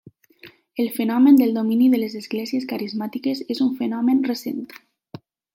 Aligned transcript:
El 0.83 0.87
fenomen 0.95 1.35
del 1.41 1.53
domini 1.57 1.91
de 1.95 2.01
les 2.03 2.17
esglésies 2.21 2.67
carismàtiques 2.73 3.45
és 3.57 3.65
un 3.67 3.73
fenomen 3.83 4.29
recent. 4.33 4.69